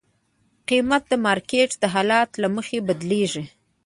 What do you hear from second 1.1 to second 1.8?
مارکیټ